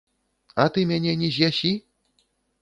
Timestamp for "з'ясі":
1.37-1.73